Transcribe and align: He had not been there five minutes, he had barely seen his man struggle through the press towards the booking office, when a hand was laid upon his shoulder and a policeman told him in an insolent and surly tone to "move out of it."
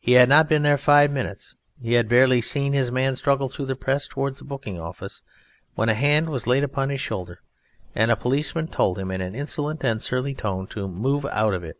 He 0.00 0.14
had 0.14 0.28
not 0.28 0.48
been 0.48 0.62
there 0.62 0.76
five 0.76 1.12
minutes, 1.12 1.54
he 1.80 1.92
had 1.92 2.08
barely 2.08 2.40
seen 2.40 2.72
his 2.72 2.90
man 2.90 3.14
struggle 3.14 3.48
through 3.48 3.66
the 3.66 3.76
press 3.76 4.08
towards 4.08 4.38
the 4.38 4.44
booking 4.44 4.80
office, 4.80 5.22
when 5.76 5.88
a 5.88 5.94
hand 5.94 6.30
was 6.30 6.48
laid 6.48 6.64
upon 6.64 6.90
his 6.90 7.00
shoulder 7.00 7.40
and 7.94 8.10
a 8.10 8.16
policeman 8.16 8.66
told 8.66 8.98
him 8.98 9.12
in 9.12 9.20
an 9.20 9.36
insolent 9.36 9.84
and 9.84 10.02
surly 10.02 10.34
tone 10.34 10.66
to 10.66 10.88
"move 10.88 11.24
out 11.26 11.54
of 11.54 11.62
it." 11.62 11.78